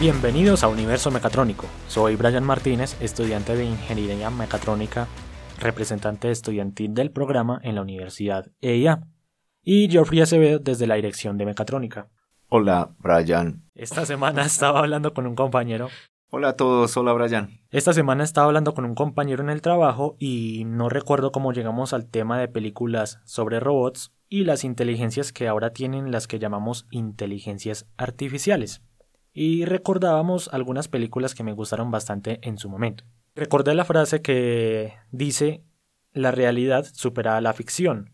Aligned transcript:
Bienvenidos 0.00 0.64
a 0.64 0.68
Universo 0.68 1.10
Mecatrónico. 1.10 1.66
Soy 1.86 2.16
Brian 2.16 2.42
Martínez, 2.42 2.96
estudiante 3.02 3.54
de 3.54 3.66
Ingeniería 3.66 4.30
Mecatrónica, 4.30 5.08
representante 5.58 6.30
estudiantil 6.30 6.94
del 6.94 7.10
programa 7.10 7.60
en 7.62 7.74
la 7.74 7.82
Universidad 7.82 8.46
EIA, 8.62 9.02
y 9.62 9.90
Geoffrey 9.90 10.22
Acevedo 10.22 10.58
desde 10.58 10.86
la 10.86 10.94
Dirección 10.94 11.36
de 11.36 11.44
Mecatrónica. 11.44 12.08
Hola, 12.48 12.94
Brian. 12.98 13.68
Esta 13.74 14.06
semana 14.06 14.46
estaba 14.46 14.78
hablando 14.78 15.12
con 15.12 15.26
un 15.26 15.34
compañero. 15.34 15.90
Hola 16.30 16.48
a 16.48 16.56
todos, 16.56 16.96
hola 16.96 17.12
Brian. 17.12 17.60
Esta 17.70 17.92
semana 17.92 18.24
estaba 18.24 18.46
hablando 18.46 18.72
con 18.72 18.86
un 18.86 18.94
compañero 18.94 19.42
en 19.42 19.50
el 19.50 19.60
trabajo 19.60 20.16
y 20.18 20.64
no 20.64 20.88
recuerdo 20.88 21.30
cómo 21.30 21.52
llegamos 21.52 21.92
al 21.92 22.06
tema 22.06 22.40
de 22.40 22.48
películas 22.48 23.20
sobre 23.26 23.60
robots 23.60 24.14
y 24.30 24.44
las 24.44 24.64
inteligencias 24.64 25.30
que 25.30 25.46
ahora 25.46 25.74
tienen 25.74 26.10
las 26.10 26.26
que 26.26 26.38
llamamos 26.38 26.86
inteligencias 26.90 27.86
artificiales. 27.98 28.80
Y 29.32 29.64
recordábamos 29.64 30.48
algunas 30.52 30.88
películas 30.88 31.34
que 31.34 31.44
me 31.44 31.52
gustaron 31.52 31.90
bastante 31.90 32.40
en 32.42 32.58
su 32.58 32.68
momento. 32.68 33.04
Recordé 33.34 33.74
la 33.74 33.84
frase 33.84 34.22
que 34.22 34.94
dice 35.12 35.62
la 36.12 36.32
realidad 36.32 36.86
supera 36.92 37.36
a 37.36 37.40
la 37.40 37.52
ficción, 37.52 38.10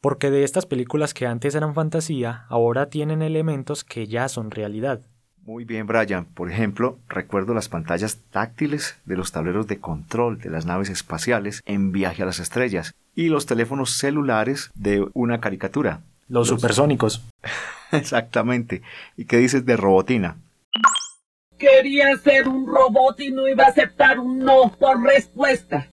porque 0.00 0.30
de 0.30 0.44
estas 0.44 0.66
películas 0.66 1.14
que 1.14 1.26
antes 1.26 1.54
eran 1.54 1.74
fantasía, 1.74 2.44
ahora 2.48 2.90
tienen 2.90 3.22
elementos 3.22 3.84
que 3.84 4.06
ya 4.06 4.28
son 4.28 4.50
realidad. 4.50 5.00
Muy 5.42 5.64
bien, 5.64 5.86
Brian. 5.86 6.26
Por 6.26 6.50
ejemplo, 6.50 6.98
recuerdo 7.08 7.54
las 7.54 7.68
pantallas 7.68 8.18
táctiles 8.30 8.98
de 9.06 9.16
los 9.16 9.32
tableros 9.32 9.66
de 9.66 9.80
control 9.80 10.38
de 10.38 10.50
las 10.50 10.66
naves 10.66 10.90
espaciales 10.90 11.62
en 11.64 11.92
Viaje 11.92 12.22
a 12.22 12.26
las 12.26 12.40
Estrellas 12.40 12.94
y 13.14 13.28
los 13.28 13.46
teléfonos 13.46 13.90
celulares 13.90 14.70
de 14.74 15.06
una 15.14 15.40
caricatura. 15.40 16.02
Los, 16.28 16.48
supersónicos. 16.48 17.24
Exactamente. 17.92 18.82
¿Y 19.16 19.24
qué 19.24 19.38
dices 19.38 19.66
de 19.66 19.76
Robotina? 19.76 20.36
Quería 21.58 22.16
ser 22.16 22.48
un 22.48 22.66
robot 22.66 23.20
y 23.20 23.30
no 23.30 23.46
iba 23.46 23.64
a 23.64 23.68
aceptar 23.68 24.18
un 24.18 24.38
no 24.38 24.72
por 24.78 25.02
respuesta. 25.02 25.90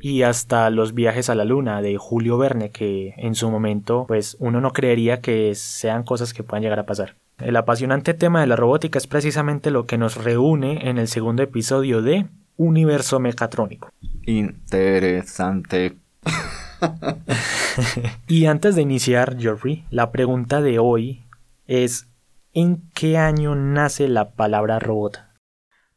Y 0.00 0.22
hasta 0.22 0.70
los 0.70 0.94
viajes 0.94 1.30
a 1.30 1.34
la 1.34 1.44
luna 1.44 1.82
de 1.82 1.96
Julio 1.96 2.38
Verne, 2.38 2.70
que 2.70 3.14
en 3.16 3.34
su 3.34 3.50
momento, 3.50 4.06
pues 4.08 4.36
uno 4.40 4.60
no 4.60 4.72
creería 4.72 5.20
que 5.20 5.54
sean 5.54 6.04
cosas 6.04 6.32
que 6.32 6.42
puedan 6.42 6.62
llegar 6.62 6.78
a 6.78 6.86
pasar. 6.86 7.16
El 7.38 7.56
apasionante 7.56 8.14
tema 8.14 8.40
de 8.40 8.46
la 8.46 8.56
robótica 8.56 8.98
es 8.98 9.06
precisamente 9.06 9.70
lo 9.70 9.86
que 9.86 9.98
nos 9.98 10.16
reúne 10.16 10.88
en 10.88 10.98
el 10.98 11.06
segundo 11.06 11.42
episodio 11.42 12.00
de 12.00 12.26
Universo 12.56 13.20
Mecatrónico. 13.20 13.90
Interesante. 14.24 15.96
y 18.26 18.46
antes 18.46 18.74
de 18.74 18.82
iniciar, 18.82 19.38
Geoffrey, 19.38 19.84
la 19.90 20.10
pregunta 20.10 20.62
de 20.62 20.78
hoy 20.78 21.24
es 21.66 22.08
¿en 22.56 22.88
qué 22.94 23.18
año 23.18 23.54
nace 23.54 24.08
la 24.08 24.30
palabra 24.30 24.78
robot? 24.78 25.22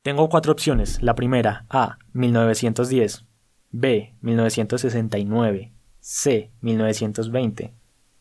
Tengo 0.03 0.27
cuatro 0.27 0.51
opciones. 0.51 1.01
La 1.01 1.15
primera, 1.15 1.65
A, 1.69 1.99
1910, 2.11 3.25
B, 3.71 4.13
1969, 4.19 5.71
C, 6.01 6.51
1920, 6.59 7.73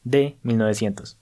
D, 0.04 0.38
1900. 0.42 1.18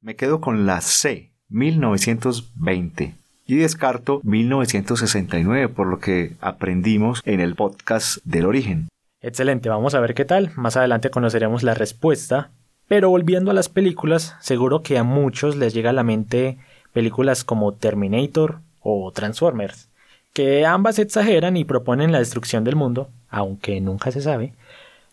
Me 0.00 0.14
quedo 0.14 0.40
con 0.40 0.66
la 0.66 0.80
C, 0.80 1.32
1920. 1.48 3.16
Y 3.44 3.56
descarto 3.56 4.20
1969 4.22 5.68
por 5.68 5.88
lo 5.88 5.98
que 5.98 6.36
aprendimos 6.40 7.22
en 7.24 7.40
el 7.40 7.56
podcast 7.56 8.18
del 8.24 8.46
origen. 8.46 8.88
Excelente, 9.20 9.68
vamos 9.68 9.96
a 9.96 10.00
ver 10.00 10.14
qué 10.14 10.24
tal. 10.24 10.52
Más 10.54 10.76
adelante 10.76 11.10
conoceremos 11.10 11.64
la 11.64 11.74
respuesta. 11.74 12.52
Pero 12.88 13.10
volviendo 13.10 13.50
a 13.50 13.54
las 13.54 13.68
películas, 13.68 14.36
seguro 14.40 14.82
que 14.82 14.98
a 14.98 15.04
muchos 15.04 15.56
les 15.56 15.74
llega 15.74 15.90
a 15.90 15.94
la 15.94 16.02
mente 16.02 16.58
películas 16.92 17.44
como 17.44 17.72
Terminator 17.72 18.60
o 18.80 19.10
Transformers, 19.12 19.88
que 20.32 20.66
ambas 20.66 20.98
exageran 20.98 21.56
y 21.56 21.64
proponen 21.64 22.12
la 22.12 22.18
destrucción 22.18 22.64
del 22.64 22.76
mundo, 22.76 23.10
aunque 23.28 23.80
nunca 23.80 24.10
se 24.10 24.20
sabe. 24.20 24.54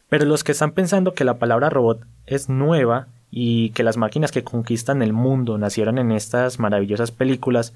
Pero 0.09 0.25
los 0.25 0.43
que 0.43 0.51
están 0.51 0.71
pensando 0.71 1.13
que 1.13 1.23
la 1.23 1.37
palabra 1.37 1.69
robot 1.69 2.05
es 2.25 2.49
nueva 2.49 3.07
y 3.31 3.69
que 3.71 3.83
las 3.83 3.97
máquinas 3.97 4.31
que 4.31 4.43
conquistan 4.43 5.01
el 5.01 5.13
mundo 5.13 5.57
nacieron 5.57 5.99
en 5.99 6.11
estas 6.11 6.59
maravillosas 6.59 7.11
películas, 7.11 7.73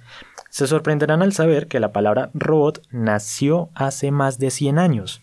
se 0.49 0.67
sorprenderán 0.67 1.21
al 1.21 1.33
saber 1.33 1.67
que 1.67 1.79
la 1.79 1.91
palabra 1.91 2.31
robot 2.33 2.81
nació 2.91 3.69
hace 3.75 4.11
más 4.11 4.39
de 4.39 4.49
100 4.49 4.79
años. 4.79 5.21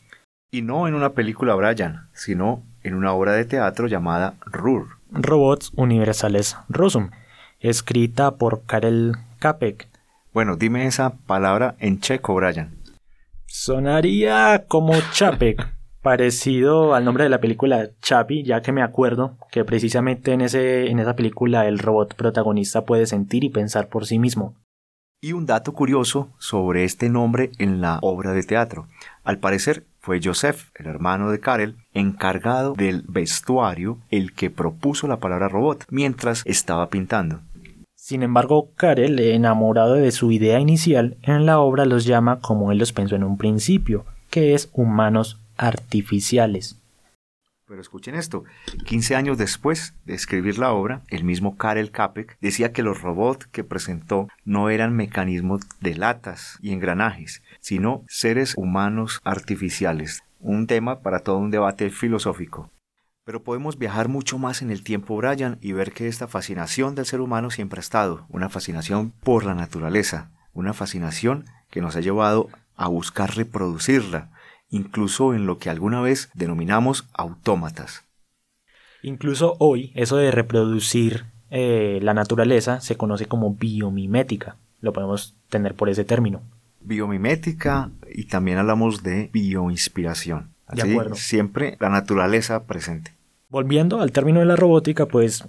Y 0.52 0.62
no 0.62 0.88
en 0.88 0.94
una 0.94 1.12
película 1.12 1.54
Brian, 1.54 2.08
sino 2.12 2.62
en 2.82 2.94
una 2.94 3.12
obra 3.12 3.32
de 3.32 3.44
teatro 3.44 3.86
llamada 3.86 4.34
RUR. 4.46 4.88
Robots 5.10 5.72
Universales 5.76 6.56
Rosum, 6.68 7.10
escrita 7.58 8.36
por 8.36 8.64
Karel 8.64 9.16
Capek. 9.38 9.88
Bueno, 10.32 10.56
dime 10.56 10.86
esa 10.86 11.10
palabra 11.26 11.74
en 11.80 12.00
checo, 12.00 12.34
Brian. 12.34 12.76
Sonaría 13.46 14.64
como 14.68 14.94
Chapek, 15.12 15.74
parecido 16.02 16.94
al 16.94 17.04
nombre 17.04 17.24
de 17.24 17.30
la 17.30 17.40
película 17.40 17.90
Chappie, 18.00 18.44
ya 18.44 18.62
que 18.62 18.72
me 18.72 18.82
acuerdo 18.82 19.36
que 19.50 19.64
precisamente 19.64 20.32
en, 20.32 20.40
ese, 20.40 20.88
en 20.88 21.00
esa 21.00 21.16
película 21.16 21.66
el 21.66 21.80
robot 21.80 22.14
protagonista 22.14 22.84
puede 22.84 23.06
sentir 23.06 23.42
y 23.42 23.50
pensar 23.50 23.88
por 23.88 24.06
sí 24.06 24.18
mismo. 24.18 24.54
Y 25.20 25.32
un 25.32 25.44
dato 25.44 25.72
curioso 25.72 26.30
sobre 26.38 26.84
este 26.84 27.10
nombre 27.10 27.50
en 27.58 27.80
la 27.80 27.98
obra 28.00 28.32
de 28.32 28.42
teatro. 28.42 28.86
Al 29.22 29.38
parecer 29.38 29.84
fue 30.00 30.20
Joseph, 30.22 30.70
el 30.74 30.86
hermano 30.86 31.30
de 31.30 31.40
Karel, 31.40 31.76
encargado 31.92 32.72
del 32.72 33.04
vestuario, 33.06 33.98
el 34.10 34.32
que 34.32 34.50
propuso 34.50 35.06
la 35.06 35.18
palabra 35.18 35.48
robot 35.48 35.84
mientras 35.90 36.42
estaba 36.46 36.88
pintando. 36.88 37.40
Sin 37.94 38.22
embargo, 38.22 38.70
Karel, 38.76 39.20
enamorado 39.20 39.94
de 39.94 40.10
su 40.10 40.32
idea 40.32 40.58
inicial, 40.58 41.18
en 41.22 41.44
la 41.44 41.60
obra 41.60 41.84
los 41.84 42.06
llama 42.06 42.40
como 42.40 42.72
él 42.72 42.78
los 42.78 42.92
pensó 42.92 43.14
en 43.14 43.24
un 43.24 43.36
principio, 43.36 44.06
que 44.30 44.54
es 44.54 44.70
humanos 44.72 45.38
artificiales. 45.58 46.79
Pero 47.70 47.82
escuchen 47.82 48.16
esto, 48.16 48.42
15 48.84 49.14
años 49.14 49.38
después 49.38 49.94
de 50.04 50.14
escribir 50.14 50.58
la 50.58 50.72
obra, 50.72 51.02
el 51.06 51.22
mismo 51.22 51.56
Karel 51.56 51.92
Capek 51.92 52.36
decía 52.40 52.72
que 52.72 52.82
los 52.82 53.00
robots 53.00 53.46
que 53.46 53.62
presentó 53.62 54.26
no 54.44 54.70
eran 54.70 54.96
mecanismos 54.96 55.60
de 55.80 55.94
latas 55.94 56.58
y 56.60 56.72
engranajes, 56.72 57.44
sino 57.60 58.02
seres 58.08 58.54
humanos 58.56 59.20
artificiales, 59.22 60.24
un 60.40 60.66
tema 60.66 60.98
para 60.98 61.20
todo 61.20 61.38
un 61.38 61.52
debate 61.52 61.90
filosófico. 61.90 62.72
Pero 63.24 63.44
podemos 63.44 63.78
viajar 63.78 64.08
mucho 64.08 64.36
más 64.36 64.62
en 64.62 64.72
el 64.72 64.82
tiempo, 64.82 65.16
Brian, 65.16 65.56
y 65.60 65.70
ver 65.70 65.92
que 65.92 66.08
esta 66.08 66.26
fascinación 66.26 66.96
del 66.96 67.06
ser 67.06 67.20
humano 67.20 67.50
siempre 67.50 67.78
ha 67.78 67.82
estado, 67.82 68.26
una 68.30 68.48
fascinación 68.48 69.12
por 69.22 69.44
la 69.44 69.54
naturaleza, 69.54 70.32
una 70.54 70.72
fascinación 70.72 71.44
que 71.70 71.80
nos 71.80 71.94
ha 71.94 72.00
llevado 72.00 72.48
a 72.74 72.88
buscar 72.88 73.36
reproducirla, 73.36 74.32
incluso 74.70 75.34
en 75.34 75.46
lo 75.46 75.58
que 75.58 75.70
alguna 75.70 76.00
vez 76.00 76.30
denominamos 76.34 77.08
autómatas. 77.12 78.04
Incluso 79.02 79.56
hoy, 79.58 79.92
eso 79.94 80.16
de 80.16 80.30
reproducir 80.30 81.24
eh, 81.50 81.98
la 82.02 82.14
naturaleza 82.14 82.80
se 82.80 82.96
conoce 82.96 83.26
como 83.26 83.54
biomimética. 83.54 84.56
Lo 84.80 84.92
podemos 84.92 85.36
tener 85.48 85.74
por 85.74 85.88
ese 85.88 86.04
término. 86.04 86.42
Biomimética 86.80 87.90
y 88.12 88.24
también 88.24 88.58
hablamos 88.58 89.02
de 89.02 89.30
bioinspiración. 89.32 90.50
Así, 90.66 90.82
de 90.82 90.92
acuerdo. 90.92 91.14
Siempre 91.16 91.76
la 91.80 91.88
naturaleza 91.88 92.64
presente. 92.64 93.12
Volviendo 93.48 94.00
al 94.00 94.12
término 94.12 94.38
de 94.40 94.46
la 94.46 94.56
robótica, 94.56 95.06
pues 95.06 95.44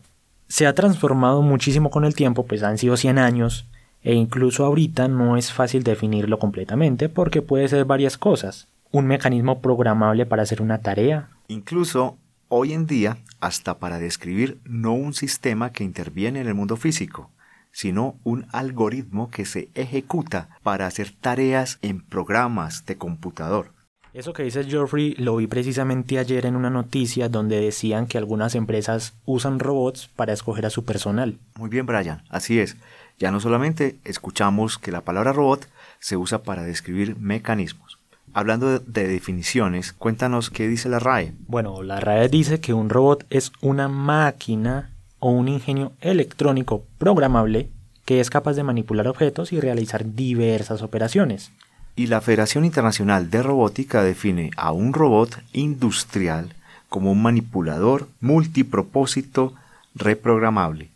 se 0.47 0.65
ha 0.65 0.73
transformado 0.73 1.41
muchísimo 1.44 1.91
con 1.91 2.03
el 2.03 2.15
tiempo, 2.15 2.45
pues 2.45 2.63
han 2.63 2.77
sido 2.77 2.97
100 2.97 3.19
años, 3.19 3.67
e 4.01 4.15
incluso 4.15 4.65
ahorita 4.65 5.07
no 5.07 5.38
es 5.38 5.53
fácil 5.53 5.83
definirlo 5.83 6.39
completamente 6.39 7.07
porque 7.07 7.44
puede 7.44 7.67
ser 7.67 7.85
varias 7.85 8.17
cosas 8.17 8.67
un 8.91 9.07
mecanismo 9.07 9.61
programable 9.61 10.25
para 10.25 10.43
hacer 10.43 10.61
una 10.61 10.79
tarea. 10.79 11.29
Incluso 11.47 12.17
hoy 12.47 12.73
en 12.73 12.85
día, 12.85 13.17
hasta 13.39 13.79
para 13.79 13.99
describir 13.99 14.59
no 14.65 14.93
un 14.93 15.13
sistema 15.13 15.71
que 15.71 15.83
interviene 15.83 16.41
en 16.41 16.47
el 16.47 16.53
mundo 16.53 16.77
físico, 16.77 17.31
sino 17.71 18.19
un 18.23 18.47
algoritmo 18.51 19.29
que 19.29 19.45
se 19.45 19.69
ejecuta 19.75 20.49
para 20.61 20.85
hacer 20.88 21.11
tareas 21.19 21.79
en 21.81 22.01
programas 22.01 22.85
de 22.85 22.97
computador. 22.97 23.71
Eso 24.13 24.33
que 24.33 24.43
dice 24.43 24.65
Geoffrey 24.65 25.15
lo 25.15 25.38
vi 25.38 25.47
precisamente 25.47 26.19
ayer 26.19 26.45
en 26.45 26.57
una 26.57 26.69
noticia 26.69 27.29
donde 27.29 27.61
decían 27.61 28.07
que 28.07 28.17
algunas 28.17 28.55
empresas 28.55 29.13
usan 29.23 29.59
robots 29.59 30.09
para 30.09 30.33
escoger 30.33 30.65
a 30.65 30.69
su 30.69 30.83
personal. 30.83 31.38
Muy 31.55 31.69
bien, 31.69 31.85
Brian, 31.85 32.21
así 32.29 32.59
es. 32.59 32.75
Ya 33.17 33.31
no 33.31 33.39
solamente 33.39 33.99
escuchamos 34.03 34.77
que 34.77 34.91
la 34.91 35.01
palabra 35.01 35.31
robot 35.31 35.69
se 35.99 36.17
usa 36.17 36.43
para 36.43 36.63
describir 36.63 37.15
mecanismos, 37.17 37.99
Hablando 38.33 38.80
de, 38.80 39.07
definiciones, 39.07 39.94
cuéntanos 39.94 40.50
qué 40.50 40.68
dice 40.68 40.88
la 40.88 41.00
RAE. 41.00 41.33
Bueno, 41.48 41.83
la 41.83 42.00
RAE 42.00 42.30
dice 42.30 42.60
que 42.62 42.74
un 42.74 42.89
robot 42.89 43.25
es 43.30 43.51
una 43.62 43.88
máquina 43.88 44.92
o 45.19 45.31
un 45.31 45.48
ingenio 45.48 45.92
electrónico 46.01 46.86
programable 46.98 47.69
que 48.06 48.19
es 48.19 48.30
capaz 48.30 48.54
de 48.54 48.63
manipular 48.63 49.07
objetos 49.07 49.54
y 49.54 49.60
realizar 49.60 50.16
diversas 50.16 50.81
operaciones. 50.81 51.51
Y 51.95 52.07
la 52.07 52.22
Federación 52.22 52.66
Internacional 52.66 53.30
de 53.30 53.44
Robótica 53.44 54.01
define 54.01 54.51
a 54.56 54.72
un 54.72 54.94
robot 54.94 55.42
industrial 55.54 56.54
como 56.89 57.12
un 57.12 57.22
manipulador 57.22 58.07
multipropósito 58.19 59.54
reprogramable. 59.94 60.89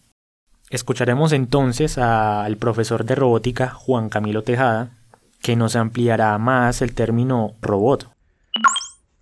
Escucharemos 0.70 1.31
entonces 1.31 1.98
al 1.98 2.58
profesor 2.58 3.06
de 3.06 3.16
robótica 3.16 3.70
Juan 3.70 4.10
Camilo 4.10 4.42
Tejada, 4.42 4.90
que 5.42 5.56
nos 5.56 5.76
ampliará 5.76 6.38
más 6.38 6.82
el 6.82 6.94
término 6.94 7.56
robot. 7.62 8.10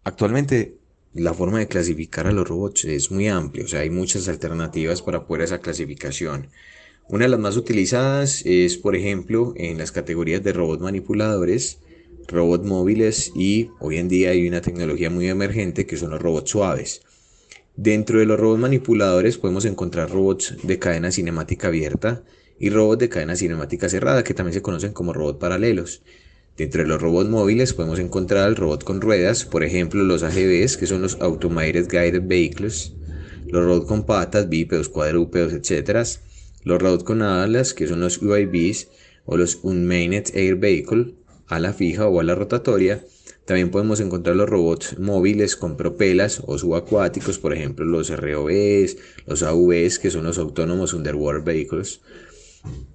Actualmente 0.04 0.78
la 1.14 1.34
forma 1.34 1.60
de 1.60 1.68
clasificar 1.68 2.28
a 2.28 2.32
los 2.32 2.48
robots 2.48 2.86
es 2.86 3.12
muy 3.12 3.28
amplia, 3.28 3.66
o 3.66 3.68
sea, 3.68 3.82
hay 3.82 3.90
muchas 3.90 4.28
alternativas 4.28 5.02
para 5.02 5.28
poder 5.28 5.44
esa 5.44 5.60
clasificación. 5.60 6.48
Una 7.08 7.26
de 7.26 7.30
las 7.30 7.40
más 7.40 7.58
utilizadas 7.58 8.42
es, 8.46 8.78
por 8.78 8.96
ejemplo, 8.96 9.54
en 9.56 9.78
las 9.78 9.92
categorías 9.92 10.44
de 10.44 10.54
robots 10.54 10.82
manipuladores, 10.82 11.80
robots 12.28 12.66
móviles 12.66 13.32
y 13.36 13.70
hoy 13.80 13.98
en 13.98 14.08
día 14.08 14.32
hay 14.32 14.48
una 14.48 14.62
tecnología 14.62 15.10
muy 15.10 15.28
emergente 15.28 15.86
que 15.86 15.98
son 15.98 16.12
los 16.12 16.22
robots 16.22 16.52
suaves. 16.52 17.02
Dentro 17.76 18.20
de 18.20 18.26
los 18.26 18.40
robots 18.40 18.62
manipuladores 18.62 19.38
podemos 19.38 19.66
encontrar 19.66 20.10
robots 20.10 20.56
de 20.64 20.80
cadena 20.80 21.12
cinemática 21.12 21.68
abierta 21.68 22.24
y 22.60 22.70
robots 22.70 23.00
de 23.00 23.10
cadena 23.10 23.36
cinemática 23.36 23.90
cerrada 23.90 24.24
que 24.24 24.34
también 24.34 24.54
se 24.54 24.62
conocen 24.62 24.94
como 24.94 25.14
robots 25.14 25.40
paralelos. 25.40 26.02
Dentro 26.56 26.84
de 26.84 26.88
los 26.88 27.02
robots 27.02 27.30
móviles 27.30 27.74
podemos 27.74 27.98
encontrar 27.98 28.48
el 28.48 28.56
robot 28.56 28.84
con 28.84 29.02
ruedas, 29.02 29.44
por 29.44 29.64
ejemplo 29.64 30.04
los 30.04 30.22
AGVs, 30.22 30.78
que 30.78 30.86
son 30.86 31.02
los 31.02 31.20
Automated 31.20 31.88
Guided 31.88 32.28
Vehicles, 32.28 32.94
los 33.48 33.66
robots 33.66 33.88
con 33.88 34.06
patas, 34.06 34.50
bípedos, 34.50 34.90
cuadrúpedos, 34.90 35.54
etc. 35.54 36.08
Los 36.64 36.82
robots 36.82 37.04
con 37.04 37.24
alas, 37.24 37.74
que 37.74 37.88
son 37.88 38.02
los 38.02 38.22
UAVs 38.22 38.88
o 39.26 39.38
los 39.38 39.60
Unmanned 39.64 40.36
Air 40.36 40.56
Vehicle, 40.56 41.16
ala 41.48 41.74
fija 41.74 42.08
o 42.08 42.20
ala 42.20 42.36
rotatoria. 42.36 43.04
También 43.46 43.72
podemos 43.72 44.00
encontrar 44.00 44.36
los 44.36 44.48
robots 44.48 44.98
móviles 45.00 45.56
con 45.56 45.76
propelas 45.76 46.42
o 46.46 46.58
subacuáticos, 46.58 47.40
por 47.40 47.54
ejemplo 47.54 47.84
los 47.84 48.10
ROVs, 48.10 48.98
los 49.26 49.44
AVs, 49.44 50.00
que 50.00 50.12
son 50.12 50.24
los 50.24 50.38
Autonomous 50.38 50.94
Underwater 50.94 51.42
Vehicles. 51.42 52.00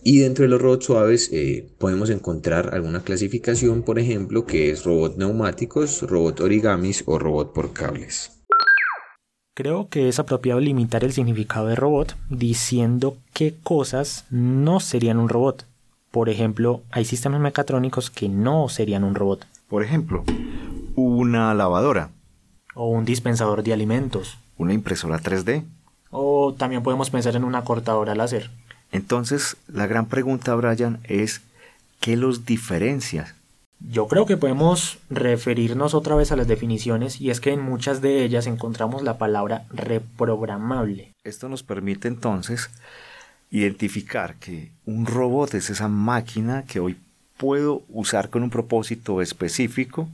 Y 0.03 0.20
dentro 0.20 0.44
de 0.44 0.49
los 0.49 0.61
robots 0.61 0.87
suaves 0.87 1.31
eh, 1.32 1.69
podemos 1.79 2.09
encontrar 2.11 2.75
alguna 2.75 3.03
clasificación, 3.03 3.82
por 3.82 3.99
ejemplo, 3.99 4.47
que 4.47 4.70
es 4.70 4.85
robot 4.85 5.17
neumáticos, 5.17 6.03
robot 6.03 6.41
origamis 6.41 7.05
o 7.06 7.19
robot 7.19 7.53
por 7.53 7.73
cables. 7.73 8.32
Creo 9.55 9.88
que 9.88 10.09
es 10.09 10.19
apropiado 10.20 10.61
limitar 10.61 11.03
el 11.03 11.12
significado 11.12 11.67
de 11.67 11.75
robot 11.75 12.17
diciendo 12.31 13.17
qué 13.35 13.55
cosas 13.62 14.25
no 14.31 14.79
serían 14.79 15.19
un 15.19 15.29
robot. 15.29 15.67
Por 16.12 16.29
ejemplo, 16.29 16.82
hay 16.91 17.05
sistemas 17.05 17.41
mecatrónicos 17.41 18.09
que 18.09 18.29
no 18.29 18.69
serían 18.69 19.05
un 19.05 19.14
robot. 19.14 19.47
Por 19.69 19.82
ejemplo, 19.82 20.25
una 20.94 21.53
lavadora. 21.55 22.11
O 22.75 22.88
un 22.88 23.05
dispensador 23.05 23.62
de 23.62 23.73
alimentos. 23.73 24.38
Una 24.56 24.73
impresora 24.73 25.21
3D. 25.21 25.64
O 26.11 26.55
también 26.56 26.82
podemos 26.82 27.11
pensar 27.11 27.37
en 27.37 27.44
una 27.44 27.64
cortadora 27.64 28.14
láser. 28.14 28.50
Entonces, 28.93 29.56
la 29.69 29.87
gran 29.87 30.06
pregunta, 30.06 30.55
Brian, 30.55 30.99
es 31.05 31.43
¿qué 32.00 32.17
los 32.17 32.44
diferencia? 32.46 33.35
Yo 33.81 34.08
creo 34.08 34.26
que 34.26 34.37
podemos 34.37 34.99
referirnos 35.08 35.94
otra 35.94 36.17
vez 36.17 36.32
a 36.32 36.37
las 36.37 36.49
definiciones 36.49 37.20
y 37.20 37.31
es 37.31 37.40
que 37.40 37.52
en 37.52 37.61
muchas 37.61 38.00
de 38.00 38.25
ellas 38.25 38.46
encontramos 38.46 39.02
la 39.02 39.19
palabra 39.19 39.67
reprogramable. 39.70 41.12
Esto 41.23 41.49
nos 41.49 41.62
permite 41.62 42.08
entonces 42.08 42.70
identificar 43.50 44.35
que 44.35 44.73
un 44.85 45.06
robot 45.06 45.55
es 45.55 45.70
esa 45.70 45.88
máquina 45.88 46.64
que 46.64 46.81
hoy 46.81 46.96
puedo 47.37 47.82
usar 47.88 48.31
con 48.31 48.43
un 48.43 48.50
propósito 48.50 49.23
específico, 49.23 50.08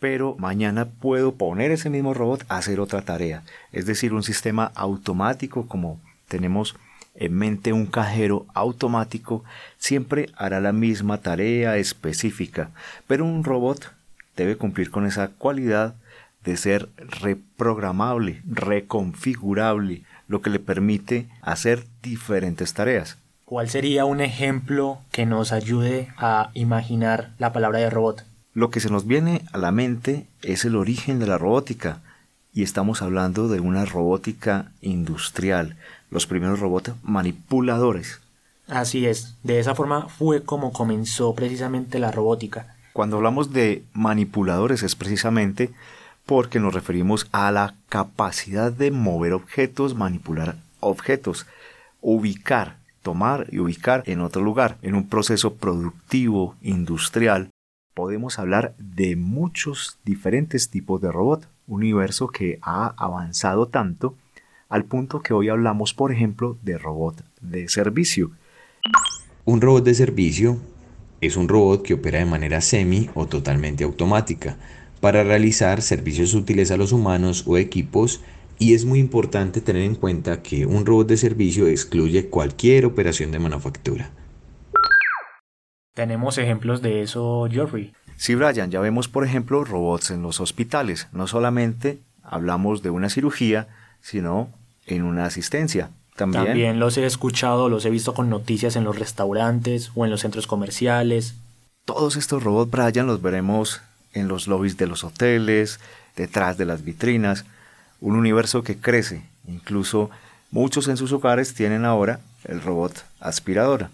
pero 0.00 0.34
mañana 0.38 0.86
puedo 0.86 1.32
poner 1.32 1.70
ese 1.70 1.90
mismo 1.90 2.14
robot 2.14 2.44
a 2.48 2.58
hacer 2.58 2.80
otra 2.80 3.02
tarea. 3.02 3.44
Es 3.72 3.86
decir, 3.86 4.12
un 4.12 4.24
sistema 4.24 4.72
automático 4.74 5.66
como 5.68 6.00
tenemos 6.26 6.74
en 7.18 7.34
mente 7.34 7.72
un 7.72 7.86
cajero 7.86 8.46
automático 8.54 9.44
siempre 9.76 10.30
hará 10.36 10.60
la 10.60 10.72
misma 10.72 11.18
tarea 11.18 11.76
específica, 11.76 12.70
pero 13.06 13.24
un 13.24 13.44
robot 13.44 13.92
debe 14.36 14.56
cumplir 14.56 14.90
con 14.90 15.04
esa 15.04 15.28
cualidad 15.28 15.94
de 16.44 16.56
ser 16.56 16.88
reprogramable, 16.96 18.40
reconfigurable, 18.46 20.04
lo 20.28 20.40
que 20.40 20.50
le 20.50 20.60
permite 20.60 21.26
hacer 21.42 21.84
diferentes 22.02 22.72
tareas. 22.72 23.18
¿Cuál 23.44 23.68
sería 23.68 24.04
un 24.04 24.20
ejemplo 24.20 24.98
que 25.10 25.26
nos 25.26 25.52
ayude 25.52 26.08
a 26.18 26.50
imaginar 26.54 27.32
la 27.38 27.52
palabra 27.52 27.80
de 27.80 27.90
robot? 27.90 28.24
Lo 28.54 28.70
que 28.70 28.80
se 28.80 28.90
nos 28.90 29.06
viene 29.06 29.42
a 29.52 29.58
la 29.58 29.72
mente 29.72 30.26
es 30.42 30.64
el 30.64 30.76
origen 30.76 31.18
de 31.18 31.26
la 31.26 31.38
robótica, 31.38 32.00
y 32.52 32.62
estamos 32.62 33.02
hablando 33.02 33.48
de 33.48 33.60
una 33.60 33.84
robótica 33.84 34.72
industrial, 34.80 35.76
los 36.10 36.26
primeros 36.26 36.60
robots 36.60 36.92
manipuladores. 37.02 38.20
Así 38.68 39.06
es, 39.06 39.34
de 39.42 39.60
esa 39.60 39.74
forma 39.74 40.08
fue 40.08 40.42
como 40.42 40.72
comenzó 40.72 41.34
precisamente 41.34 41.98
la 41.98 42.12
robótica. 42.12 42.76
Cuando 42.92 43.16
hablamos 43.16 43.52
de 43.52 43.84
manipuladores 43.94 44.82
es 44.82 44.94
precisamente 44.94 45.70
porque 46.26 46.60
nos 46.60 46.74
referimos 46.74 47.26
a 47.32 47.50
la 47.50 47.74
capacidad 47.88 48.70
de 48.70 48.90
mover 48.90 49.32
objetos, 49.32 49.94
manipular 49.94 50.56
objetos, 50.80 51.46
ubicar, 52.02 52.76
tomar 53.02 53.46
y 53.50 53.58
ubicar 53.60 54.02
en 54.06 54.20
otro 54.20 54.42
lugar. 54.42 54.76
En 54.82 54.94
un 54.94 55.08
proceso 55.08 55.54
productivo, 55.54 56.56
industrial, 56.60 57.50
podemos 57.94 58.38
hablar 58.38 58.74
de 58.78 59.16
muchos 59.16 59.98
diferentes 60.04 60.68
tipos 60.68 61.00
de 61.00 61.10
robot, 61.10 61.48
un 61.66 61.80
universo 61.80 62.28
que 62.28 62.58
ha 62.62 62.94
avanzado 62.96 63.66
tanto 63.66 64.14
al 64.68 64.84
punto 64.84 65.20
que 65.20 65.32
hoy 65.32 65.48
hablamos, 65.48 65.94
por 65.94 66.12
ejemplo, 66.12 66.58
de 66.62 66.78
robot 66.78 67.24
de 67.40 67.68
servicio. 67.68 68.30
Un 69.44 69.60
robot 69.60 69.84
de 69.84 69.94
servicio 69.94 70.58
es 71.20 71.36
un 71.36 71.48
robot 71.48 71.82
que 71.82 71.94
opera 71.94 72.18
de 72.18 72.26
manera 72.26 72.60
semi 72.60 73.08
o 73.14 73.26
totalmente 73.26 73.84
automática 73.84 74.56
para 75.00 75.24
realizar 75.24 75.80
servicios 75.80 76.34
útiles 76.34 76.70
a 76.70 76.76
los 76.76 76.92
humanos 76.92 77.44
o 77.46 77.56
equipos 77.56 78.20
y 78.58 78.74
es 78.74 78.84
muy 78.84 78.98
importante 78.98 79.60
tener 79.60 79.82
en 79.82 79.94
cuenta 79.94 80.42
que 80.42 80.66
un 80.66 80.84
robot 80.84 81.08
de 81.08 81.16
servicio 81.16 81.68
excluye 81.68 82.28
cualquier 82.28 82.84
operación 82.84 83.30
de 83.30 83.38
manufactura. 83.38 84.10
Tenemos 85.94 86.38
ejemplos 86.38 86.82
de 86.82 87.02
eso, 87.02 87.48
Geoffrey. 87.50 87.92
Sí, 88.16 88.34
Brian, 88.34 88.70
ya 88.70 88.80
vemos 88.80 89.08
por 89.08 89.24
ejemplo 89.24 89.64
robots 89.64 90.10
en 90.10 90.22
los 90.22 90.40
hospitales. 90.40 91.08
No 91.12 91.26
solamente 91.26 92.00
hablamos 92.22 92.82
de 92.82 92.90
una 92.90 93.08
cirugía, 93.08 93.68
sino 94.00 94.52
en 94.88 95.04
una 95.04 95.26
asistencia. 95.26 95.90
También, 96.16 96.44
También 96.46 96.80
los 96.80 96.96
he 96.98 97.06
escuchado, 97.06 97.68
los 97.68 97.84
he 97.84 97.90
visto 97.90 98.12
con 98.12 98.28
noticias 98.28 98.74
en 98.74 98.84
los 98.84 98.98
restaurantes 98.98 99.92
o 99.94 100.04
en 100.04 100.10
los 100.10 100.20
centros 100.22 100.48
comerciales. 100.48 101.34
Todos 101.84 102.16
estos 102.16 102.42
robots, 102.42 102.70
Brian, 102.70 103.06
los 103.06 103.22
veremos 103.22 103.80
en 104.14 104.26
los 104.26 104.48
lobbies 104.48 104.76
de 104.76 104.88
los 104.88 105.04
hoteles, 105.04 105.78
detrás 106.16 106.58
de 106.58 106.64
las 106.64 106.84
vitrinas, 106.84 107.44
un 108.00 108.16
universo 108.16 108.62
que 108.62 108.78
crece. 108.78 109.22
Incluso 109.46 110.10
muchos 110.50 110.88
en 110.88 110.96
sus 110.96 111.12
hogares 111.12 111.54
tienen 111.54 111.84
ahora 111.84 112.20
el 112.44 112.60
robot 112.60 113.04
aspiradora. 113.20 113.90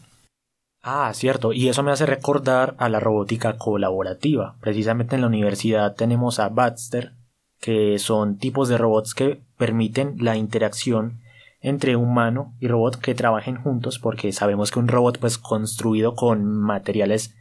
Ah, 0.82 1.10
cierto, 1.14 1.52
y 1.52 1.68
eso 1.68 1.82
me 1.82 1.92
hace 1.92 2.04
recordar 2.04 2.74
a 2.78 2.88
la 2.88 3.00
robótica 3.00 3.56
colaborativa. 3.56 4.54
Precisamente 4.60 5.14
en 5.14 5.22
la 5.22 5.28
universidad 5.28 5.94
tenemos 5.94 6.38
a 6.38 6.50
Baxter, 6.50 7.12
que 7.58 7.98
son 7.98 8.36
tipos 8.36 8.68
de 8.68 8.76
robots 8.76 9.14
que 9.14 9.40
permiten 9.64 10.16
la 10.18 10.36
interacción 10.36 11.22
entre 11.62 11.96
humano 11.96 12.54
y 12.60 12.68
robot 12.68 12.96
que 12.96 13.14
trabajen 13.14 13.56
juntos, 13.56 13.98
porque 13.98 14.30
sabemos 14.30 14.70
que 14.70 14.78
un 14.78 14.88
robot 14.88 15.18
pues 15.18 15.38
construido 15.38 16.14
con 16.14 16.44
materiales 16.60 17.34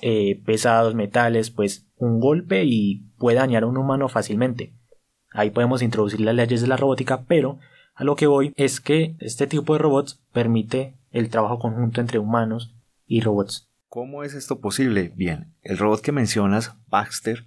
eh, 0.00 0.40
pesados, 0.46 0.94
metales, 0.94 1.50
pues 1.50 1.86
un 1.96 2.18
golpe 2.18 2.64
y 2.64 3.04
puede 3.18 3.36
dañar 3.36 3.64
a 3.64 3.66
un 3.66 3.76
humano 3.76 4.08
fácilmente. 4.08 4.72
Ahí 5.32 5.50
podemos 5.50 5.82
introducir 5.82 6.22
las 6.22 6.34
leyes 6.34 6.62
de 6.62 6.66
la 6.66 6.78
robótica, 6.78 7.24
pero 7.28 7.58
a 7.94 8.04
lo 8.04 8.16
que 8.16 8.26
voy 8.26 8.54
es 8.56 8.80
que 8.80 9.14
este 9.20 9.46
tipo 9.46 9.74
de 9.74 9.80
robots 9.80 10.24
permite 10.32 10.96
el 11.10 11.28
trabajo 11.28 11.58
conjunto 11.58 12.00
entre 12.00 12.18
humanos 12.18 12.74
y 13.06 13.20
robots. 13.20 13.68
¿Cómo 13.88 14.24
es 14.24 14.32
esto 14.32 14.60
posible? 14.60 15.12
Bien, 15.14 15.52
el 15.60 15.76
robot 15.76 16.00
que 16.00 16.12
mencionas, 16.12 16.74
Baxter, 16.88 17.44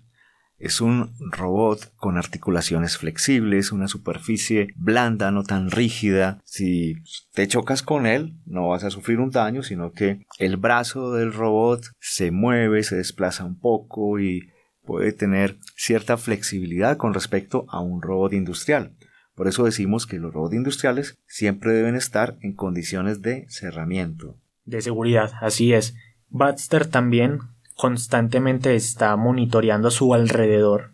es 0.59 0.81
un 0.81 1.15
robot 1.31 1.93
con 1.95 2.17
articulaciones 2.17 2.97
flexibles, 2.97 3.71
una 3.71 3.87
superficie 3.87 4.67
blanda, 4.75 5.31
no 5.31 5.43
tan 5.43 5.71
rígida. 5.71 6.39
Si 6.43 6.95
te 7.33 7.47
chocas 7.47 7.81
con 7.81 8.05
él, 8.05 8.35
no 8.45 8.69
vas 8.69 8.83
a 8.83 8.89
sufrir 8.89 9.19
un 9.19 9.31
daño, 9.31 9.63
sino 9.63 9.93
que 9.93 10.25
el 10.37 10.57
brazo 10.57 11.13
del 11.13 11.33
robot 11.33 11.85
se 11.99 12.31
mueve, 12.31 12.83
se 12.83 12.97
desplaza 12.97 13.45
un 13.45 13.59
poco 13.59 14.19
y 14.19 14.49
puede 14.83 15.13
tener 15.13 15.57
cierta 15.75 16.17
flexibilidad 16.17 16.97
con 16.97 17.13
respecto 17.13 17.65
a 17.69 17.79
un 17.79 18.01
robot 18.01 18.33
industrial. 18.33 18.95
Por 19.39 19.47
eso 19.47 19.63
decimos 19.63 20.05
que 20.05 20.19
los 20.19 20.33
robots 20.33 20.53
industriales 20.53 21.17
siempre 21.25 21.71
deben 21.71 21.95
estar 21.95 22.37
en 22.41 22.53
condiciones 22.53 23.21
de 23.21 23.45
cerramiento. 23.47 24.35
De 24.65 24.81
seguridad, 24.81 25.31
así 25.39 25.71
es. 25.71 25.95
Baxter 26.27 26.85
también 26.85 27.39
constantemente 27.79 28.75
está 28.75 29.15
monitoreando 29.15 29.87
a 29.87 29.91
su 29.91 30.13
alrededor 30.13 30.91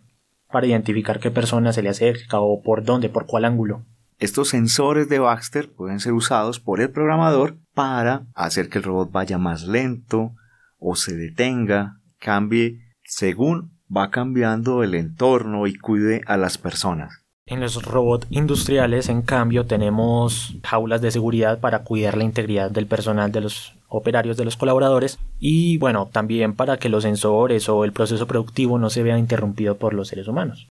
para 0.52 0.68
identificar 0.68 1.18
qué 1.18 1.32
persona 1.32 1.72
se 1.72 1.82
le 1.82 1.88
acerca 1.88 2.38
o 2.38 2.62
por 2.62 2.84
dónde, 2.84 3.08
por 3.08 3.26
cuál 3.26 3.44
ángulo. 3.44 3.84
Estos 4.20 4.50
sensores 4.50 5.08
de 5.08 5.18
Baxter 5.18 5.68
pueden 5.68 5.98
ser 5.98 6.12
usados 6.12 6.60
por 6.60 6.80
el 6.80 6.92
programador 6.92 7.56
para 7.74 8.26
hacer 8.36 8.68
que 8.68 8.78
el 8.78 8.84
robot 8.84 9.10
vaya 9.10 9.36
más 9.36 9.66
lento 9.66 10.36
o 10.78 10.94
se 10.94 11.16
detenga, 11.16 11.98
cambie 12.20 12.78
según 13.02 13.72
va 13.94 14.10
cambiando 14.10 14.84
el 14.84 14.94
entorno 14.94 15.66
y 15.66 15.74
cuide 15.74 16.22
a 16.26 16.36
las 16.36 16.56
personas. 16.56 17.24
En 17.46 17.58
los 17.58 17.82
robots 17.84 18.28
industriales, 18.30 19.08
en 19.08 19.22
cambio, 19.22 19.66
tenemos 19.66 20.56
jaulas 20.62 21.00
de 21.00 21.10
seguridad 21.10 21.58
para 21.58 21.82
cuidar 21.82 22.16
la 22.16 22.24
integridad 22.24 22.70
del 22.70 22.86
personal 22.86 23.32
de 23.32 23.40
los 23.40 23.75
operarios 23.88 24.36
de 24.36 24.44
los 24.44 24.56
colaboradores 24.56 25.18
y 25.38 25.78
bueno, 25.78 26.08
también 26.12 26.54
para 26.54 26.78
que 26.78 26.88
los 26.88 27.04
sensores 27.04 27.68
o 27.68 27.84
el 27.84 27.92
proceso 27.92 28.26
productivo 28.26 28.78
no 28.78 28.90
se 28.90 29.02
vea 29.02 29.18
interrumpido 29.18 29.76
por 29.76 29.94
los 29.94 30.08
seres 30.08 30.28
humanos. 30.28 30.68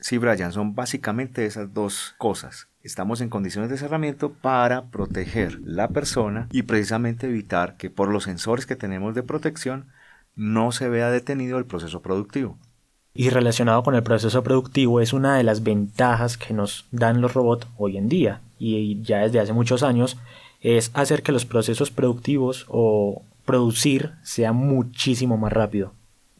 Sí, 0.00 0.18
Brian, 0.18 0.52
son 0.52 0.74
básicamente 0.74 1.46
esas 1.46 1.72
dos 1.72 2.14
cosas. 2.18 2.68
Estamos 2.82 3.22
en 3.22 3.30
condiciones 3.30 3.70
de 3.70 3.78
cerramiento 3.78 4.32
para 4.32 4.90
proteger 4.90 5.58
la 5.64 5.88
persona 5.88 6.48
y 6.52 6.62
precisamente 6.62 7.26
evitar 7.26 7.76
que 7.76 7.88
por 7.88 8.08
los 8.08 8.24
sensores 8.24 8.66
que 8.66 8.76
tenemos 8.76 9.14
de 9.14 9.22
protección 9.22 9.86
no 10.36 10.72
se 10.72 10.88
vea 10.88 11.10
detenido 11.10 11.58
el 11.58 11.64
proceso 11.64 12.02
productivo. 12.02 12.58
Y 13.14 13.30
relacionado 13.30 13.82
con 13.84 13.94
el 13.94 14.02
proceso 14.02 14.42
productivo 14.42 15.00
es 15.00 15.12
una 15.12 15.36
de 15.36 15.44
las 15.44 15.62
ventajas 15.62 16.36
que 16.36 16.52
nos 16.52 16.86
dan 16.90 17.20
los 17.20 17.32
robots 17.32 17.68
hoy 17.78 17.96
en 17.96 18.08
día 18.08 18.40
y 18.58 19.00
ya 19.02 19.18
desde 19.18 19.40
hace 19.40 19.52
muchos 19.52 19.82
años 19.82 20.18
es 20.64 20.90
hacer 20.94 21.22
que 21.22 21.30
los 21.30 21.44
procesos 21.44 21.90
productivos 21.90 22.64
o 22.68 23.22
producir 23.44 24.12
sea 24.22 24.52
muchísimo 24.52 25.36
más 25.36 25.52
rápido. 25.52 25.92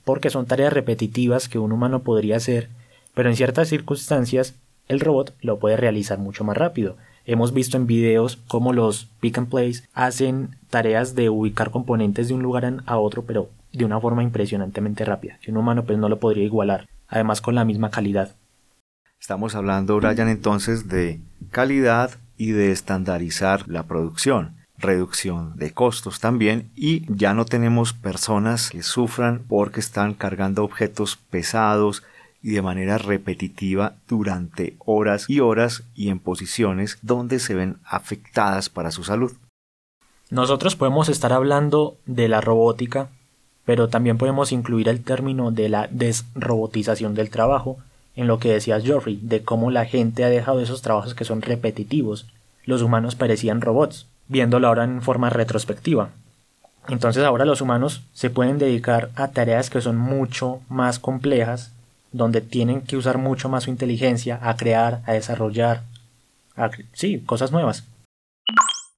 Porque 0.02 0.31
son 0.31 0.47
tareas 0.47 0.73
repetitivas 0.73 1.49
que 1.49 1.59
un 1.59 1.73
humano 1.73 2.02
podría 2.02 2.37
hacer, 2.37 2.71
pero 3.14 3.28
en 3.28 3.37
ciertas 3.37 3.69
circunstancias 3.69 4.54
el 4.88 5.00
robot 5.00 5.35
lo 5.43 5.59
puede 5.59 5.76
realizar 5.76 6.19
mucho 6.19 6.43
más 6.43 6.57
rápido. 6.57 6.97
Hemos 7.26 7.52
visto 7.52 7.76
en 7.76 7.87
videos 7.87 8.38
cómo 8.49 8.73
los 8.73 9.09
pick 9.21 9.38
and 9.38 9.50
plays 9.50 9.88
hacen 9.93 10.57
tareas 10.71 11.14
de 11.14 11.28
ubicar 11.28 11.71
componentes 11.71 12.28
de 12.28 12.35
un 12.35 12.43
lugar 12.43 12.83
a 12.87 12.99
otro, 12.99 13.25
pero 13.25 13.50
de 13.73 13.85
una 13.85 14.00
forma 14.00 14.23
impresionantemente 14.23 15.04
rápida, 15.04 15.38
que 15.43 15.50
un 15.50 15.59
humano 15.59 15.85
pues 15.85 15.99
no 15.99 16.09
lo 16.09 16.19
podría 16.19 16.45
igualar, 16.45 16.88
además 17.09 17.43
con 17.43 17.54
la 17.54 17.64
misma 17.64 17.90
calidad. 17.90 18.35
Estamos 19.21 19.54
hablando, 19.54 19.97
Brian, 19.97 20.28
entonces 20.28 20.88
de 20.88 21.21
calidad 21.50 22.11
y 22.37 22.53
de 22.53 22.73
estandarizar 22.73 23.69
la 23.69 23.85
producción, 23.85 24.57
reducción 24.79 25.57
de 25.57 25.73
costos 25.73 26.21
también 26.21 26.71
y 26.75 27.05
ya 27.09 27.35
no 27.35 27.45
tenemos 27.45 27.93
personas 27.93 28.71
que 28.71 28.83
sufran 28.83 29.43
porque 29.49 29.81
están 29.81 30.14
cargando 30.14 30.64
objetos 30.64 31.17
pesados 31.17 32.03
y 32.43 32.50
de 32.50 32.62
manera 32.62 32.99
repetitiva 32.99 33.95
durante 34.07 34.76
horas 34.79 35.31
y 35.31 35.41
horas 35.41 35.85
y 35.95 36.11
en 36.11 36.19
posiciones 36.19 36.99
donde 37.00 37.38
se 37.38 37.55
ven 37.55 37.79
afectadas 37.85 38.69
para 38.69 38.91
su 38.91 39.03
salud. 39.03 39.33
Nosotros 40.31 40.76
podemos 40.76 41.09
estar 41.09 41.33
hablando 41.33 41.97
de 42.07 42.29
la 42.29 42.41
robótica, 42.41 43.09
pero 43.64 43.88
también 43.88 44.19
podemos 44.19 44.53
incluir 44.53 44.88
el 44.88 45.03
término 45.03 45.53
de 45.53 45.69
la 45.69 45.88
desrobotización 45.91 47.14
del 47.14 47.31
trabajo, 47.31 47.79
en 48.16 48.26
lo 48.26 48.38
que 48.38 48.52
decía 48.52 48.80
Geoffrey, 48.80 49.18
de 49.23 49.42
cómo 49.42 49.71
la 49.71 49.85
gente 49.85 50.25
ha 50.25 50.28
dejado 50.28 50.61
esos 50.61 50.83
trabajos 50.83 51.14
que 51.14 51.25
son 51.25 51.42
repetitivos. 51.42 52.26
Los 52.64 52.83
humanos 52.83 53.14
parecían 53.14 53.61
robots, 53.61 54.06
viéndolo 54.28 54.68
ahora 54.68 54.85
en 54.85 55.02
forma 55.02 55.30
retrospectiva. 55.30 56.11
Entonces 56.88 57.25
ahora 57.25 57.44
los 57.44 57.61
humanos 57.61 58.02
se 58.12 58.30
pueden 58.30 58.59
dedicar 58.59 59.11
a 59.16 59.28
tareas 59.28 59.71
que 59.71 59.80
son 59.80 59.97
mucho 59.97 60.61
más 60.68 60.99
complejas, 60.99 61.73
donde 62.12 62.40
tienen 62.40 62.83
que 62.83 62.97
usar 62.97 63.18
mucho 63.18 63.49
más 63.49 63.64
su 63.64 63.71
inteligencia 63.71 64.38
a 64.42 64.56
crear, 64.56 65.02
a 65.06 65.12
desarrollar, 65.12 65.83
a, 66.56 66.71
sí, 66.92 67.21
cosas 67.21 67.52
nuevas. 67.52 67.85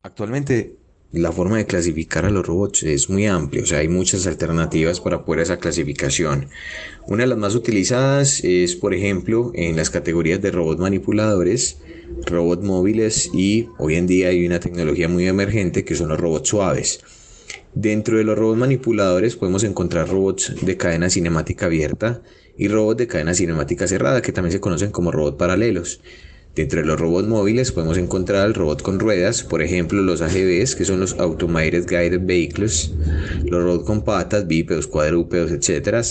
Actualmente 0.02 0.76
la 1.16 1.32
forma 1.32 1.56
de 1.56 1.64
clasificar 1.64 2.26
a 2.26 2.30
los 2.30 2.46
robots 2.46 2.82
es 2.82 3.08
muy 3.08 3.26
amplia, 3.26 3.62
o 3.62 3.66
sea, 3.66 3.78
hay 3.78 3.88
muchas 3.88 4.26
alternativas 4.26 5.00
para 5.00 5.24
poder 5.24 5.40
esa 5.40 5.58
clasificación. 5.58 6.48
Una 7.06 7.22
de 7.22 7.28
las 7.28 7.38
más 7.38 7.54
utilizadas 7.54 8.44
es, 8.44 8.76
por 8.76 8.92
ejemplo, 8.92 9.50
en 9.54 9.76
las 9.76 9.88
categorías 9.88 10.42
de 10.42 10.50
robots 10.50 10.78
manipuladores, 10.78 11.78
robots 12.26 12.62
móviles 12.62 13.30
y 13.32 13.68
hoy 13.78 13.94
en 13.94 14.06
día 14.06 14.28
hay 14.28 14.46
una 14.46 14.60
tecnología 14.60 15.08
muy 15.08 15.26
emergente 15.26 15.84
que 15.84 15.94
son 15.94 16.08
los 16.08 16.20
robots 16.20 16.50
suaves. 16.50 17.00
Dentro 17.74 18.18
de 18.18 18.24
los 18.24 18.38
robots 18.38 18.58
manipuladores 18.58 19.36
podemos 19.36 19.64
encontrar 19.64 20.08
robots 20.08 20.54
de 20.60 20.76
cadena 20.76 21.08
cinemática 21.08 21.66
abierta 21.66 22.22
y 22.58 22.68
robots 22.68 22.98
de 22.98 23.06
cadena 23.06 23.34
cinemática 23.34 23.88
cerrada, 23.88 24.20
que 24.20 24.32
también 24.32 24.52
se 24.52 24.60
conocen 24.60 24.90
como 24.90 25.12
robots 25.12 25.38
paralelos. 25.38 26.00
De 26.56 26.84
los 26.84 26.98
robots 26.98 27.28
móviles 27.28 27.70
podemos 27.70 27.98
encontrar 27.98 28.46
el 28.46 28.54
robot 28.54 28.80
con 28.80 28.98
ruedas, 28.98 29.42
por 29.42 29.60
ejemplo 29.60 30.00
los 30.00 30.22
AGVs, 30.22 30.74
que 30.74 30.86
son 30.86 31.00
los 31.00 31.12
Automated 31.18 31.84
Guided 31.86 32.22
Vehicles, 32.24 32.92
los 33.44 33.62
robots 33.62 33.84
con 33.84 34.02
patas, 34.02 34.46
bípedos, 34.46 34.86
cuadrúpedos, 34.86 35.50
etc. 35.52 36.02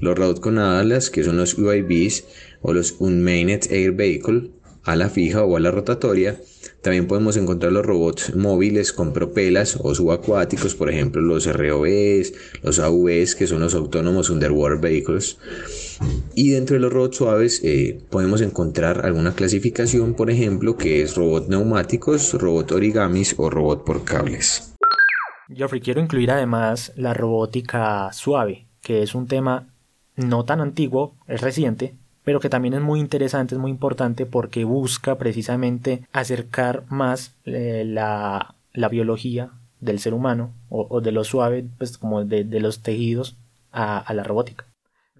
Los 0.00 0.18
robots 0.18 0.40
con 0.40 0.58
alas, 0.58 1.10
que 1.10 1.22
son 1.22 1.36
los 1.36 1.56
UAVs 1.56 2.24
o 2.62 2.72
los 2.72 2.96
Unmanned 2.98 3.70
Air 3.70 3.92
Vehicle, 3.92 4.50
ala 4.82 5.08
fija 5.08 5.44
o 5.44 5.56
ala 5.56 5.70
rotatoria. 5.70 6.40
También 6.84 7.06
podemos 7.06 7.38
encontrar 7.38 7.72
los 7.72 7.86
robots 7.86 8.36
móviles 8.36 8.92
con 8.92 9.14
propelas 9.14 9.78
o 9.82 9.94
subacuáticos, 9.94 10.74
por 10.74 10.90
ejemplo 10.90 11.22
los 11.22 11.46
ROVs, 11.46 12.34
los 12.62 12.78
AVs, 12.78 13.34
que 13.34 13.46
son 13.46 13.60
los 13.60 13.74
Autonomous 13.74 14.28
Underwater 14.28 14.78
Vehicles. 14.78 15.38
Y 16.34 16.50
dentro 16.50 16.74
de 16.74 16.80
los 16.80 16.92
robots 16.92 17.16
suaves 17.16 17.62
eh, 17.64 17.98
podemos 18.10 18.42
encontrar 18.42 19.06
alguna 19.06 19.34
clasificación, 19.34 20.12
por 20.12 20.30
ejemplo, 20.30 20.76
que 20.76 21.00
es 21.00 21.16
robot 21.16 21.48
neumáticos, 21.48 22.34
robot 22.34 22.72
origamis 22.72 23.34
o 23.38 23.48
robot 23.48 23.82
por 23.82 24.04
cables. 24.04 24.74
Geoffrey, 25.48 25.80
quiero 25.80 26.02
incluir 26.02 26.30
además 26.32 26.92
la 26.96 27.14
robótica 27.14 28.12
suave, 28.12 28.66
que 28.82 29.02
es 29.02 29.14
un 29.14 29.26
tema 29.26 29.68
no 30.16 30.44
tan 30.44 30.60
antiguo, 30.60 31.16
es 31.28 31.40
reciente, 31.40 31.96
pero 32.24 32.40
que 32.40 32.48
también 32.48 32.74
es 32.74 32.80
muy 32.80 33.00
interesante, 33.00 33.54
es 33.54 33.60
muy 33.60 33.70
importante 33.70 34.26
porque 34.26 34.64
busca 34.64 35.16
precisamente 35.16 36.06
acercar 36.12 36.84
más 36.88 37.34
eh, 37.44 37.84
la, 37.86 38.54
biología 38.90 39.50
del 39.80 40.00
ser 40.00 40.14
humano 40.14 40.52
o, 40.70 41.00
de 41.00 41.12
lo 41.12 41.24
suave, 41.24 41.66
pues 41.78 41.98
como 41.98 42.24
de, 42.24 42.44
los 42.60 42.80
tejidos 42.80 43.36
a 43.70 44.12
la 44.14 44.24
robótica. 44.24 44.64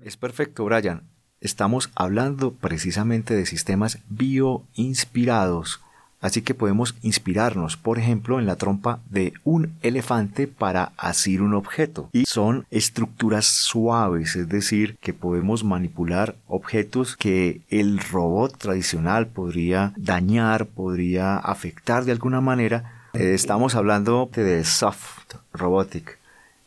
Es 0.02 0.16
perfecto, 0.16 0.64
Brian. 0.64 1.02
Estamos 1.40 1.90
hablando 1.94 2.54
precisamente 2.54 3.34
de 3.34 3.44
sistemas 3.44 3.98
bioinspirados. 4.08 5.83
Así 6.24 6.40
que 6.40 6.54
podemos 6.54 6.94
inspirarnos, 7.02 7.76
por 7.76 7.98
ejemplo, 7.98 8.38
en 8.38 8.46
la 8.46 8.56
trompa 8.56 9.00
de 9.10 9.34
un 9.44 9.74
elefante 9.82 10.46
para 10.46 10.92
asir 10.96 11.42
un 11.42 11.52
objeto. 11.52 12.08
Y 12.12 12.24
son 12.24 12.64
estructuras 12.70 13.44
suaves, 13.44 14.34
es 14.34 14.48
decir, 14.48 14.96
que 15.02 15.12
podemos 15.12 15.64
manipular 15.64 16.34
objetos 16.48 17.14
que 17.14 17.60
el 17.68 17.98
robot 17.98 18.56
tradicional 18.56 19.26
podría 19.26 19.92
dañar, 19.98 20.64
podría 20.64 21.36
afectar 21.36 22.06
de 22.06 22.12
alguna 22.12 22.40
manera. 22.40 23.10
Eh, 23.12 23.34
estamos 23.34 23.74
hablando 23.74 24.30
de 24.34 24.64
soft 24.64 25.34
robotic, 25.52 26.18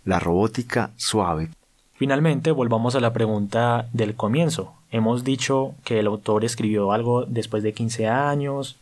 la 0.05 0.19
robótica 0.19 0.91
suave. 0.97 1.49
Finalmente, 1.95 2.51
volvamos 2.51 2.93
a 2.93 2.99
la 2.99 3.11
pregunta 3.11 3.87
del 3.91 4.13
comienzo. 4.13 4.75
Hemos 4.91 5.23
dicho 5.23 5.73
que 5.83 5.97
el 5.97 6.05
autor 6.05 6.45
escribió 6.45 6.91
algo 6.91 7.25
después 7.25 7.63
de 7.63 7.73
15 7.73 8.07
años, 8.07 8.77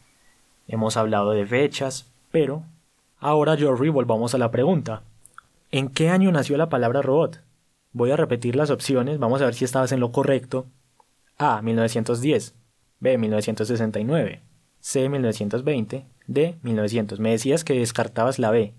hemos 0.67 0.97
hablado 0.97 1.31
de 1.31 1.45
fechas, 1.45 2.11
pero 2.31 2.63
ahora, 3.19 3.57
Geoffrey, 3.57 3.89
volvamos 3.89 4.33
a 4.33 4.37
la 4.37 4.51
pregunta. 4.51 5.03
¿En 5.71 5.89
qué 5.89 6.09
año 6.09 6.31
nació 6.31 6.57
la 6.57 6.69
palabra 6.69 7.01
robot? 7.01 7.41
Voy 7.91 8.11
a 8.11 8.17
repetir 8.17 8.55
las 8.55 8.69
opciones, 8.69 9.19
vamos 9.19 9.41
a 9.41 9.45
ver 9.45 9.55
si 9.55 9.65
estabas 9.65 9.91
en 9.91 9.99
lo 9.99 10.11
correcto. 10.11 10.65
A. 11.37 11.61
1910. 11.61 12.55
B. 12.99 13.17
1969. 13.17 14.41
C. 14.79 15.09
1920. 15.09 16.05
D. 16.27 16.57
1900. 16.61 17.19
Me 17.19 17.31
decías 17.31 17.63
que 17.63 17.73
descartabas 17.73 18.39
la 18.39 18.51
B 18.51 18.73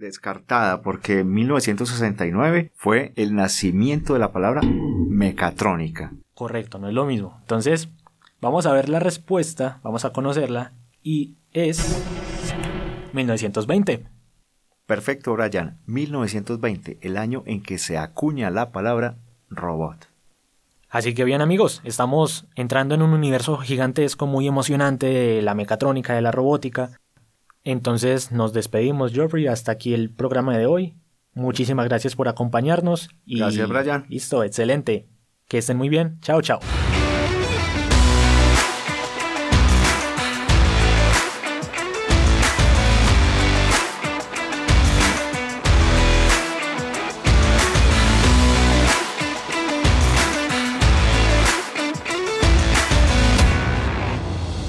descartada 0.00 0.80
porque 0.80 1.22
1969 1.22 2.72
fue 2.74 3.12
el 3.16 3.34
nacimiento 3.34 4.14
de 4.14 4.18
la 4.18 4.32
palabra 4.32 4.62
mecatrónica. 4.62 6.12
Correcto, 6.34 6.78
no 6.78 6.88
es 6.88 6.94
lo 6.94 7.04
mismo. 7.04 7.36
Entonces, 7.42 7.90
vamos 8.40 8.66
a 8.66 8.72
ver 8.72 8.88
la 8.88 8.98
respuesta, 8.98 9.78
vamos 9.82 10.04
a 10.04 10.12
conocerla 10.12 10.72
y 11.02 11.36
es 11.52 12.02
1920. 13.12 14.06
Perfecto, 14.86 15.34
Brian. 15.34 15.78
1920, 15.86 16.98
el 17.00 17.16
año 17.16 17.42
en 17.46 17.62
que 17.62 17.78
se 17.78 17.98
acuña 17.98 18.50
la 18.50 18.72
palabra 18.72 19.18
robot. 19.48 20.08
Así 20.88 21.14
que 21.14 21.24
bien 21.24 21.40
amigos, 21.40 21.80
estamos 21.84 22.46
entrando 22.56 22.96
en 22.96 23.02
un 23.02 23.12
universo 23.12 23.56
gigantesco 23.58 24.26
muy 24.26 24.48
emocionante 24.48 25.06
de 25.06 25.42
la 25.42 25.54
mecatrónica, 25.54 26.14
de 26.14 26.22
la 26.22 26.32
robótica, 26.32 27.00
entonces 27.64 28.32
nos 28.32 28.52
despedimos, 28.52 29.12
Geoffrey. 29.12 29.46
Hasta 29.46 29.72
aquí 29.72 29.94
el 29.94 30.10
programa 30.10 30.56
de 30.56 30.66
hoy. 30.66 30.94
Muchísimas 31.34 31.86
gracias 31.86 32.16
por 32.16 32.28
acompañarnos. 32.28 33.10
Y 33.24 33.38
gracias, 33.38 33.68
Brian. 33.68 34.06
Listo, 34.08 34.42
excelente. 34.42 35.08
Que 35.46 35.58
estén 35.58 35.76
muy 35.76 35.88
bien. 35.88 36.18
Chao, 36.20 36.42
chao. 36.42 36.60